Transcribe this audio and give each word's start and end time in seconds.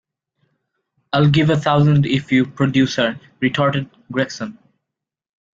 I'll 1.13 1.29
give 1.29 1.51
a 1.51 1.55
thousand 1.55 2.07
if 2.07 2.31
you 2.31 2.47
produce 2.47 2.95
her, 2.95 3.19
retorted 3.39 3.87
Gregson. 4.11 4.57